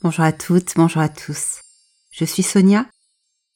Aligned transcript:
Bonjour 0.00 0.24
à 0.24 0.30
toutes, 0.30 0.74
bonjour 0.76 1.02
à 1.02 1.08
tous. 1.08 1.60
Je 2.12 2.24
suis 2.24 2.44
Sonia 2.44 2.86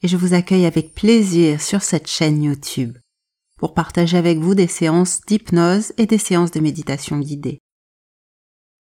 et 0.03 0.09
je 0.09 0.17
vous 0.17 0.35
accueille 0.35 0.67
avec 0.67 0.93
plaisir 0.93 1.63
sur 1.63 1.83
cette 1.83 2.09
chaîne 2.09 2.43
YouTube 2.43 2.99
pour 3.59 3.75
partager 3.75 4.17
avec 4.17 4.39
vous 4.39 4.57
des 4.57 4.67
séances 4.67 5.21
d'hypnose 5.21 5.93
et 5.99 6.07
des 6.07 6.19
séances 6.19 6.51
de 6.51 6.59
méditation 6.59 7.21
guidée. 7.21 7.61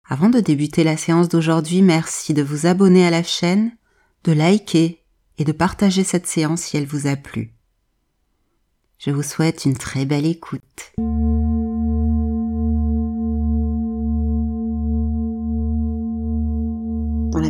Avant 0.09 0.31
de 0.31 0.41
débuter 0.41 0.83
la 0.83 0.97
séance 0.97 1.29
d'aujourd'hui, 1.29 1.83
merci 1.83 2.33
de 2.33 2.43
vous 2.43 2.65
abonner 2.65 3.07
à 3.07 3.11
la 3.11 3.23
chaîne, 3.23 3.77
de 4.25 4.33
liker 4.33 5.05
et 5.37 5.45
de 5.45 5.53
partager 5.53 6.05
cette 6.05 6.27
séance 6.27 6.63
si 6.63 6.79
elle 6.79 6.87
vous 6.87 7.07
a 7.07 7.17
plu. 7.17 7.53
Je 8.99 9.11
vous 9.11 9.23
souhaite 9.23 9.67
une 9.67 9.77
très 9.77 10.07
belle 10.07 10.25
écoute. 10.25 10.95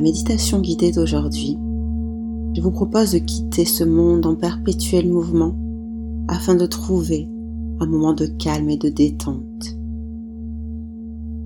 Méditation 0.03 0.61
guidée 0.61 0.91
d'aujourd'hui, 0.91 1.57
je 2.55 2.61
vous 2.61 2.73
propose 2.73 3.13
de 3.13 3.19
quitter 3.19 3.65
ce 3.65 3.85
monde 3.85 4.27
en 4.27 4.35
perpétuel 4.35 5.09
mouvement 5.09 5.57
afin 6.27 6.57
de 6.57 6.67
trouver 6.67 7.29
un 7.79 7.87
moment 7.87 8.13
de 8.13 8.27
calme 8.27 8.69
et 8.69 8.77
de 8.77 8.89
détente. 8.89 9.77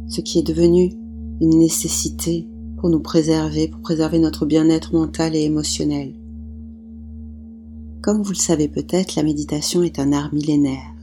Ce 0.09 0.23
qui 0.23 0.39
est 0.39 0.47
devenu 0.47 0.95
une 1.43 1.59
nécessité 1.59 2.49
pour 2.79 2.89
nous 2.89 3.01
préserver, 3.01 3.69
pour 3.69 3.83
préserver 3.83 4.19
notre 4.19 4.47
bien-être 4.47 4.95
mental 4.95 5.37
et 5.37 5.43
émotionnel. 5.43 6.15
Comme 8.01 8.23
vous 8.23 8.33
le 8.33 8.37
savez 8.37 8.69
peut-être, 8.69 9.17
la 9.17 9.23
méditation 9.23 9.83
est 9.83 9.99
un 9.99 10.13
art 10.13 10.33
millénaire 10.33 10.95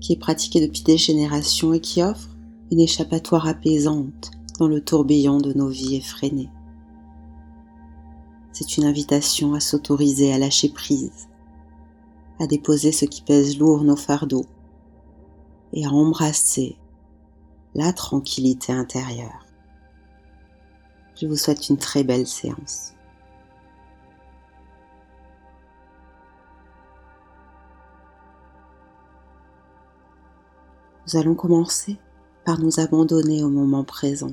qui 0.00 0.12
est 0.12 0.20
pratiqué 0.20 0.60
depuis 0.60 0.82
des 0.82 0.98
générations 0.98 1.72
et 1.72 1.80
qui 1.80 2.02
offre 2.02 2.36
une 2.70 2.80
échappatoire 2.80 3.46
apaisante 3.46 4.32
dans 4.58 4.68
le 4.68 4.82
tourbillon 4.82 5.38
de 5.38 5.54
nos 5.54 5.68
vies 5.68 5.96
effrénées. 5.96 6.50
C'est 8.52 8.76
une 8.76 8.84
invitation 8.84 9.54
à 9.54 9.60
s'autoriser 9.60 10.32
à 10.32 10.38
lâcher 10.38 10.68
prise, 10.68 11.28
à 12.38 12.46
déposer 12.46 12.92
ce 12.92 13.04
qui 13.04 13.22
pèse 13.22 13.58
lourd 13.58 13.84
nos 13.84 13.96
fardeaux 13.96 14.46
et 15.72 15.86
à 15.86 15.90
embrasser 15.90 16.76
la 17.74 17.92
tranquillité 17.92 18.72
intérieure. 18.72 19.46
Je 21.20 21.26
vous 21.26 21.36
souhaite 21.36 21.68
une 21.68 21.76
très 21.76 22.02
belle 22.02 22.26
séance. 22.26 22.94
Nous 31.06 31.18
allons 31.18 31.34
commencer 31.34 31.98
par 32.44 32.58
nous 32.58 32.80
abandonner 32.80 33.42
au 33.42 33.48
moment 33.48 33.84
présent 33.84 34.32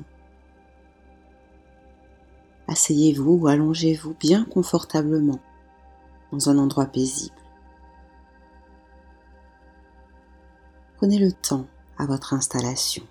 asseyez-vous 2.68 3.32
ou 3.32 3.48
allongez-vous 3.48 4.14
bien 4.14 4.44
confortablement 4.44 5.40
dans 6.30 6.50
un 6.50 6.58
endroit 6.58 6.86
paisible. 6.86 7.34
Prenez 10.96 11.18
le 11.18 11.32
temps 11.32 11.66
à 11.96 12.06
votre 12.06 12.34
installation. 12.34 13.04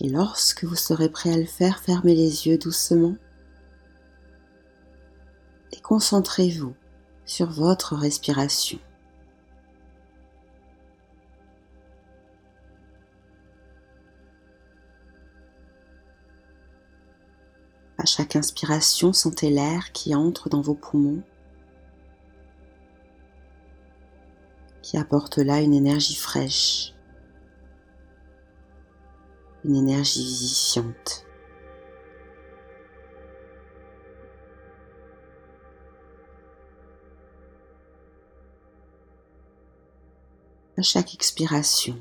Et 0.00 0.08
lorsque 0.08 0.64
vous 0.64 0.76
serez 0.76 1.08
prêt 1.08 1.32
à 1.32 1.38
le 1.38 1.46
faire, 1.46 1.80
fermez 1.80 2.14
les 2.14 2.46
yeux 2.46 2.58
doucement 2.58 3.16
et 5.72 5.80
concentrez-vous 5.80 6.74
sur 7.24 7.50
votre 7.50 7.96
respiration. 7.96 8.78
À 18.06 18.08
chaque 18.08 18.36
inspiration, 18.36 19.12
sentez 19.12 19.50
l'air 19.50 19.90
qui 19.90 20.14
entre 20.14 20.48
dans 20.48 20.60
vos 20.60 20.76
poumons, 20.76 21.24
qui 24.80 24.96
apporte 24.96 25.38
là 25.38 25.60
une 25.60 25.74
énergie 25.74 26.14
fraîche, 26.14 26.94
une 29.64 29.74
énergie 29.74 30.24
vivifiante. 30.24 31.26
À 40.78 40.82
chaque 40.82 41.12
expiration, 41.12 41.98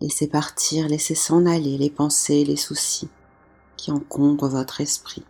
laissez 0.00 0.28
partir, 0.28 0.88
laissez 0.88 1.14
s'en 1.14 1.44
aller 1.44 1.76
les 1.76 1.90
pensées, 1.90 2.42
les 2.46 2.56
soucis 2.56 3.10
qui 3.80 3.90
encombre 3.90 4.46
votre 4.46 4.82
esprit. 4.82 5.24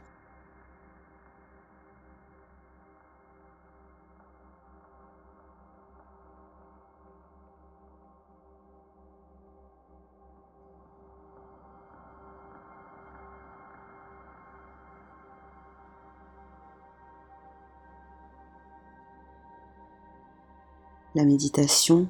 La 21.14 21.24
méditation 21.24 22.08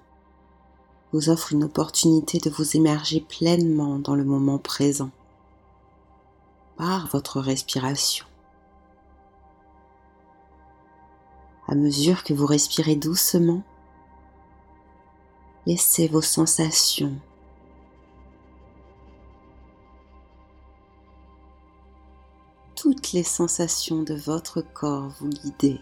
vous 1.12 1.28
offre 1.28 1.52
une 1.52 1.64
opportunité 1.64 2.38
de 2.38 2.48
vous 2.48 2.78
émerger 2.78 3.20
pleinement 3.20 3.98
dans 3.98 4.14
le 4.14 4.24
moment 4.24 4.56
présent 4.56 5.10
par 6.80 7.08
votre 7.08 7.42
respiration. 7.42 8.24
À 11.68 11.74
mesure 11.74 12.24
que 12.24 12.32
vous 12.32 12.46
respirez 12.46 12.96
doucement, 12.96 13.62
laissez 15.66 16.08
vos 16.08 16.22
sensations 16.22 17.18
toutes 22.76 23.12
les 23.12 23.24
sensations 23.24 24.02
de 24.02 24.14
votre 24.14 24.62
corps 24.62 25.10
vous 25.20 25.28
guider. 25.28 25.78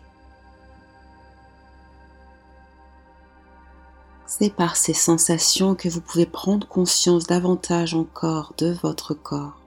C'est 4.26 4.52
par 4.52 4.74
ces 4.74 4.94
sensations 4.94 5.76
que 5.76 5.88
vous 5.88 6.00
pouvez 6.00 6.26
prendre 6.26 6.66
conscience 6.66 7.28
davantage 7.28 7.94
encore 7.94 8.52
de 8.58 8.72
votre 8.82 9.14
corps 9.14 9.60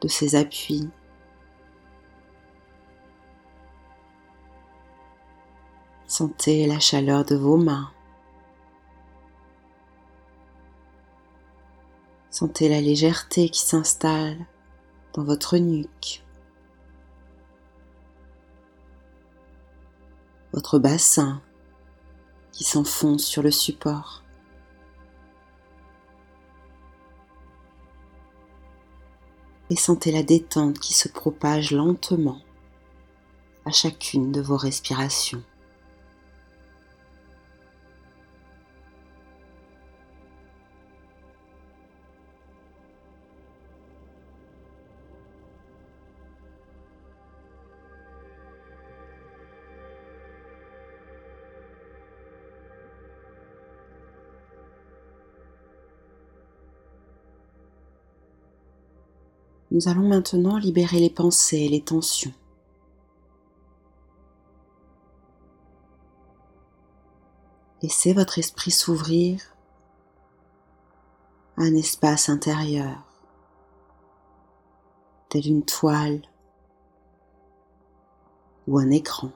de 0.00 0.08
ses 0.08 0.34
appuis. 0.34 0.88
Sentez 6.06 6.66
la 6.66 6.80
chaleur 6.80 7.24
de 7.24 7.36
vos 7.36 7.56
mains. 7.56 7.90
Sentez 12.30 12.68
la 12.68 12.80
légèreté 12.80 13.48
qui 13.48 13.60
s'installe 13.60 14.38
dans 15.12 15.24
votre 15.24 15.56
nuque. 15.58 16.24
Votre 20.52 20.78
bassin 20.78 21.42
qui 22.52 22.64
s'enfonce 22.64 23.24
sur 23.24 23.42
le 23.42 23.50
support. 23.50 24.24
Et 29.70 29.76
sentez 29.76 30.12
la 30.12 30.22
détente 30.22 30.78
qui 30.78 30.92
se 30.92 31.08
propage 31.08 31.70
lentement 31.70 32.40
à 33.64 33.70
chacune 33.70 34.32
de 34.32 34.40
vos 34.40 34.56
respirations. 34.56 35.42
Nous 59.72 59.86
allons 59.86 60.08
maintenant 60.08 60.56
libérer 60.56 60.98
les 60.98 61.10
pensées 61.10 61.58
et 61.58 61.68
les 61.68 61.82
tensions. 61.82 62.32
Laissez 67.80 68.12
votre 68.12 68.38
esprit 68.40 68.72
s'ouvrir 68.72 69.40
à 71.56 71.62
un 71.62 71.74
espace 71.74 72.28
intérieur, 72.28 72.98
tel 75.28 75.46
une 75.46 75.64
toile 75.64 76.20
ou 78.66 78.78
un 78.78 78.90
écran. 78.90 79.30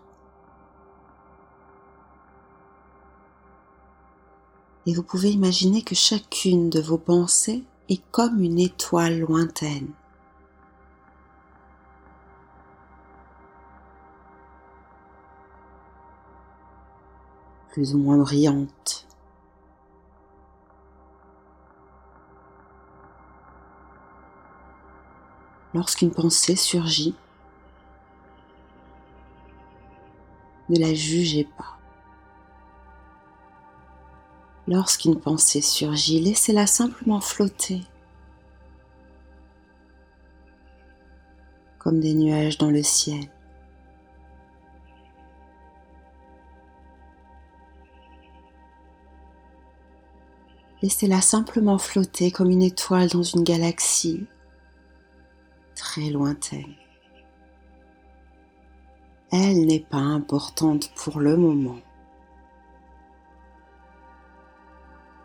Et 4.86 4.94
vous 4.94 5.04
pouvez 5.04 5.30
imaginer 5.30 5.82
que 5.82 5.94
chacune 5.94 6.70
de 6.70 6.80
vos 6.80 6.98
pensées 6.98 7.62
est 7.88 8.02
comme 8.10 8.42
une 8.42 8.58
étoile 8.58 9.20
lointaine. 9.20 9.92
Plus 17.74 17.92
ou 17.92 17.98
moins 17.98 18.18
brillante. 18.18 19.04
Lorsqu'une 25.74 26.12
pensée 26.12 26.54
surgit, 26.54 27.16
ne 30.68 30.78
la 30.78 30.94
jugez 30.94 31.48
pas. 31.58 31.76
Lorsqu'une 34.68 35.18
pensée 35.18 35.60
surgit, 35.60 36.20
laissez-la 36.20 36.68
simplement 36.68 37.20
flotter, 37.20 37.82
comme 41.80 41.98
des 41.98 42.14
nuages 42.14 42.56
dans 42.56 42.70
le 42.70 42.84
ciel. 42.84 43.28
Laissez-la 50.84 51.22
simplement 51.22 51.78
flotter 51.78 52.30
comme 52.30 52.50
une 52.50 52.60
étoile 52.60 53.08
dans 53.08 53.22
une 53.22 53.42
galaxie 53.42 54.26
très 55.74 56.10
lointaine. 56.10 56.74
Elle 59.32 59.64
n'est 59.64 59.80
pas 59.80 59.96
importante 59.96 60.92
pour 60.94 61.20
le 61.20 61.38
moment. 61.38 61.78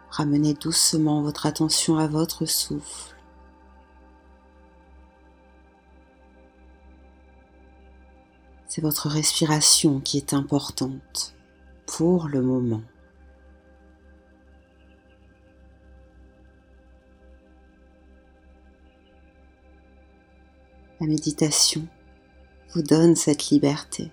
Ramenez 0.09 0.53
doucement 0.53 1.23
votre 1.23 1.45
attention 1.45 1.97
à 1.97 2.07
votre 2.07 2.45
souffle. 2.45 3.17
C'est 8.69 8.81
votre 8.81 9.09
respiration 9.09 9.99
qui 9.99 10.15
est 10.15 10.33
importante 10.33 11.35
pour 11.85 12.29
le 12.29 12.41
moment. 12.41 12.81
La 20.99 21.07
méditation 21.07 21.87
vous 22.73 22.81
donne 22.81 23.15
cette 23.15 23.51
liberté, 23.51 24.11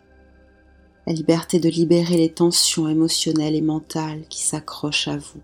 la 1.04 1.12
liberté 1.12 1.58
de 1.58 1.68
libérer 1.68 2.16
les 2.16 2.32
tensions 2.32 2.86
émotionnelles 2.88 3.56
et 3.56 3.60
mentales 3.60 4.22
qui 4.28 4.40
s'accrochent 4.40 5.08
à 5.08 5.16
vous. 5.16 5.40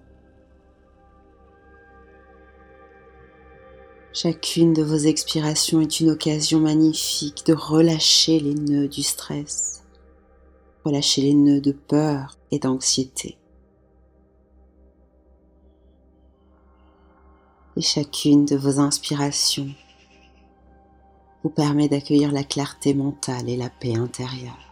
Chacune 4.12 4.72
de 4.72 4.84
vos 4.84 4.98
expirations 4.98 5.80
est 5.80 5.98
une 5.98 6.10
occasion 6.10 6.60
magnifique 6.60 7.44
de 7.44 7.54
relâcher 7.54 8.38
les 8.38 8.54
nœuds 8.54 8.86
du 8.86 9.02
stress, 9.02 9.82
relâcher 10.84 11.22
les 11.22 11.34
nœuds 11.34 11.60
de 11.60 11.72
peur 11.72 12.38
et 12.52 12.60
d'anxiété. 12.60 13.36
Et 17.76 17.82
chacune 17.82 18.44
de 18.44 18.54
vos 18.54 18.78
inspirations 18.78 19.74
vous 21.42 21.50
permet 21.50 21.88
d'accueillir 21.88 22.32
la 22.32 22.44
clarté 22.44 22.94
mentale 22.94 23.48
et 23.48 23.56
la 23.56 23.70
paix 23.70 23.96
intérieure. 23.96 24.71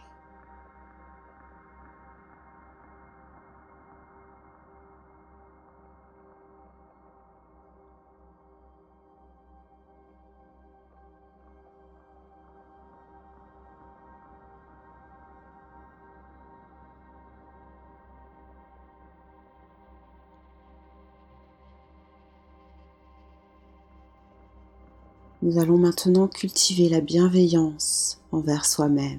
Nous 25.43 25.57
allons 25.57 25.79
maintenant 25.79 26.27
cultiver 26.27 26.87
la 26.87 27.01
bienveillance 27.01 28.21
envers 28.31 28.63
soi-même. 28.63 29.17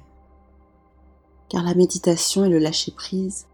Car 1.49 1.63
la 1.63 1.75
méditation 1.75 2.45
et 2.45 2.49
le 2.49 2.59
lâcher-prise 2.59 3.45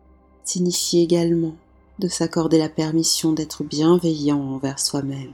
signifient 0.43 1.01
également 1.01 1.55
de 1.97 2.07
s'accorder 2.07 2.59
la 2.59 2.69
permission 2.69 3.33
d'être 3.33 3.63
bienveillant 3.63 4.39
envers 4.39 4.77
soi-même. 4.77 5.33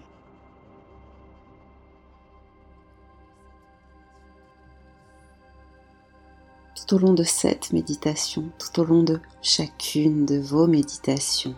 Tout 6.76 6.96
au 6.96 7.00
long 7.00 7.14
de 7.14 7.24
cette 7.24 7.74
méditation, 7.74 8.46
tout 8.60 8.80
au 8.80 8.86
long 8.86 9.04
de 9.04 9.20
chacune 9.42 10.26
de 10.26 10.40
vos 10.40 10.68
méditations, 10.68 11.56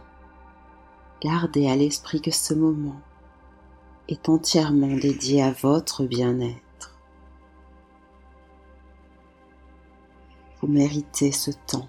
gardez 1.22 1.70
à 1.70 1.76
l'esprit 1.76 2.20
que 2.20 2.32
ce 2.32 2.56
moment 2.56 3.00
est 4.08 4.30
entièrement 4.30 4.96
dédié 4.96 5.42
à 5.42 5.52
votre 5.52 6.06
bien-être. 6.06 6.96
Vous 10.62 10.68
méritez 10.68 11.32
ce 11.32 11.52
temps. 11.52 11.88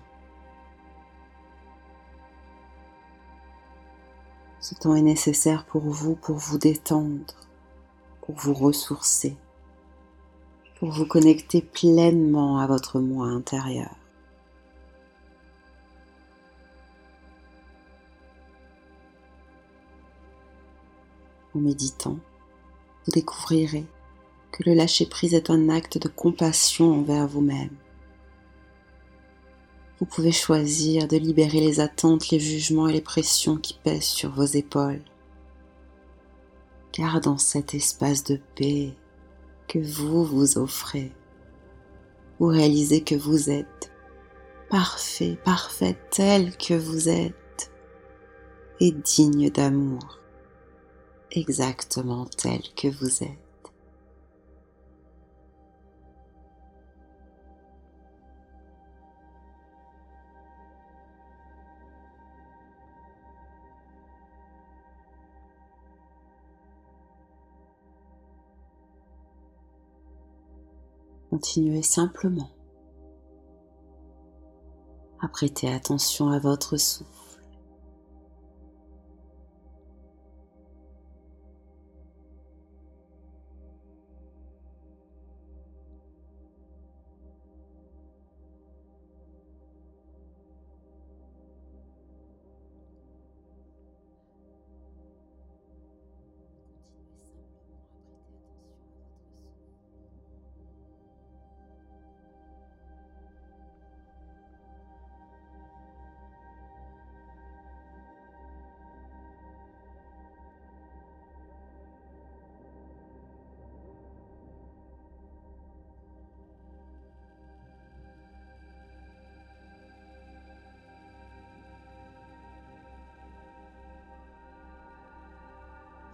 Ce 4.60 4.74
temps 4.74 4.94
est 4.94 5.02
nécessaire 5.02 5.64
pour 5.64 5.82
vous, 5.82 6.14
pour 6.14 6.36
vous 6.36 6.58
détendre, 6.58 7.34
pour 8.20 8.34
vous 8.34 8.52
ressourcer, 8.52 9.36
pour 10.78 10.90
vous 10.90 11.06
connecter 11.06 11.62
pleinement 11.62 12.58
à 12.58 12.66
votre 12.66 13.00
moi 13.00 13.26
intérieur. 13.28 13.97
Méditant, 21.58 22.18
vous 23.04 23.12
découvrirez 23.12 23.86
que 24.52 24.62
le 24.64 24.74
lâcher-prise 24.74 25.34
est 25.34 25.50
un 25.50 25.68
acte 25.68 25.98
de 25.98 26.08
compassion 26.08 26.92
envers 26.92 27.26
vous-même. 27.26 27.76
Vous 29.98 30.06
pouvez 30.06 30.32
choisir 30.32 31.08
de 31.08 31.16
libérer 31.16 31.60
les 31.60 31.80
attentes, 31.80 32.30
les 32.30 32.38
jugements 32.38 32.88
et 32.88 32.92
les 32.92 33.00
pressions 33.00 33.56
qui 33.56 33.74
pèsent 33.74 34.04
sur 34.04 34.30
vos 34.30 34.44
épaules. 34.44 35.02
Car 36.92 37.20
dans 37.20 37.38
cet 37.38 37.74
espace 37.74 38.24
de 38.24 38.40
paix 38.54 38.94
que 39.66 39.78
vous 39.78 40.24
vous 40.24 40.58
offrez, 40.58 41.12
vous 42.38 42.46
réalisez 42.46 43.02
que 43.02 43.16
vous 43.16 43.50
êtes 43.50 43.90
parfait, 44.70 45.36
parfait 45.44 45.96
tel 46.10 46.56
que 46.56 46.74
vous 46.74 47.08
êtes 47.08 47.72
et 48.80 48.92
digne 48.92 49.50
d'amour 49.50 50.17
exactement 51.32 52.26
tel 52.26 52.60
que 52.76 52.88
vous 52.88 53.22
êtes. 53.22 53.48
Continuez 71.30 71.82
simplement 71.82 72.50
à 75.20 75.28
prêter 75.28 75.68
attention 75.68 76.30
à 76.30 76.38
votre 76.38 76.76
souffle. 76.78 77.17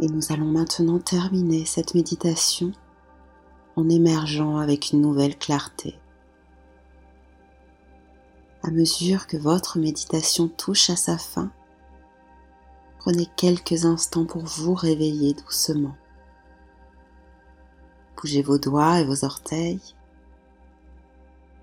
Et 0.04 0.08
nous 0.08 0.32
allons 0.32 0.50
maintenant 0.50 0.98
terminer 0.98 1.64
cette 1.64 1.94
méditation 1.94 2.72
en 3.74 3.88
émergeant 3.88 4.58
avec 4.58 4.90
une 4.90 5.00
nouvelle 5.00 5.38
clarté. 5.38 5.98
À 8.62 8.70
mesure 8.70 9.26
que 9.26 9.38
votre 9.38 9.78
méditation 9.78 10.48
touche 10.48 10.90
à 10.90 10.96
sa 10.96 11.16
fin, 11.16 11.50
prenez 12.98 13.26
quelques 13.34 13.86
instants 13.86 14.26
pour 14.26 14.44
vous 14.44 14.74
réveiller 14.74 15.32
doucement. 15.32 15.96
Bougez 18.18 18.42
vos 18.42 18.58
doigts 18.58 19.00
et 19.00 19.06
vos 19.06 19.24
orteils. 19.24 19.94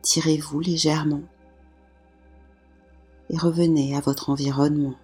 Tirez-vous 0.01 0.61
légèrement 0.61 1.21
et 3.29 3.37
revenez 3.37 3.95
à 3.95 3.99
votre 3.99 4.31
environnement. 4.31 4.95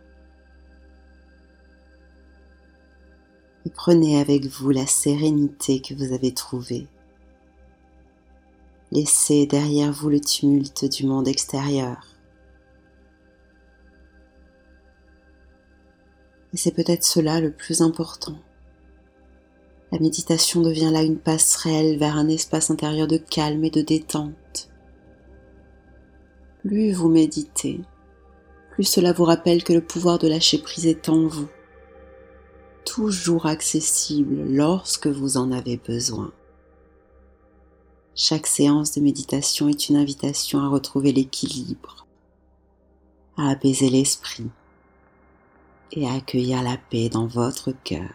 Prenez 3.69 4.19
avec 4.19 4.45
vous 4.45 4.69
la 4.71 4.86
sérénité 4.86 5.81
que 5.81 5.93
vous 5.93 6.13
avez 6.13 6.33
trouvée. 6.33 6.88
Laissez 8.91 9.45
derrière 9.45 9.91
vous 9.91 10.09
le 10.09 10.19
tumulte 10.19 10.86
du 10.86 11.05
monde 11.05 11.27
extérieur. 11.27 12.05
Et 16.53 16.57
c'est 16.57 16.71
peut-être 16.71 17.03
cela 17.03 17.41
le 17.41 17.51
plus 17.51 17.81
important. 17.81 18.38
La 19.91 20.00
méditation 20.00 20.62
devient 20.62 20.89
là 20.91 21.01
une 21.01 21.17
passerelle 21.17 21.97
vers 21.97 22.15
un 22.15 22.27
espace 22.27 22.71
intérieur 22.71 23.07
de 23.07 23.17
calme 23.17 23.63
et 23.63 23.69
de 23.69 23.81
détente. 23.81 24.69
Plus 26.59 26.91
vous 26.91 27.09
méditez, 27.09 27.81
plus 28.71 28.83
cela 28.83 29.13
vous 29.13 29.24
rappelle 29.24 29.63
que 29.63 29.74
le 29.74 29.83
pouvoir 29.83 30.19
de 30.19 30.27
lâcher 30.27 30.57
prise 30.57 30.86
est 30.86 31.09
en 31.09 31.27
vous, 31.27 31.47
toujours 32.98 33.46
accessible 33.46 34.44
lorsque 34.50 35.06
vous 35.06 35.38
en 35.38 35.51
avez 35.51 35.77
besoin. 35.77 36.32
Chaque 38.16 38.48
séance 38.48 38.92
de 38.94 39.01
méditation 39.01 39.70
est 39.70 39.89
une 39.89 39.98
invitation 39.98 40.62
à 40.62 40.68
retrouver 40.68 41.12
l'équilibre, 41.12 42.08
à 43.38 43.50
apaiser 43.50 43.92
l'esprit 43.92 44.50
et 45.92 46.08
à 46.08 46.13
accueillir 46.13 46.63
la 46.63 46.77
paix 46.89 47.08
dans 47.08 47.27
votre 47.27 47.72
cœur. 47.84 48.10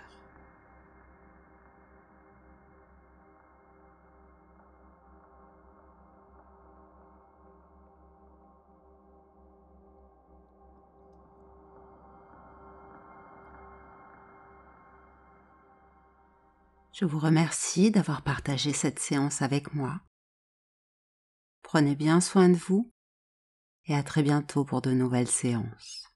Je 16.93 17.07
vous 17.07 17.19
remercie 17.19 17.91
d'avoir 17.91 18.21
partagé 18.21 18.75
cette 18.75 18.99
séance 18.99 19.41
avec 19.41 19.73
moi. 19.73 20.03
Prenez 21.63 21.97
bien 21.97 22.21
soin 22.21 22.51
de 22.51 22.55
vous 22.55 22.93
et 23.87 23.95
à 23.95 24.03
très 24.03 24.23
bientôt 24.23 24.65
pour 24.65 24.83
de 24.83 24.93
nouvelles 24.93 25.29
séances. 25.29 26.12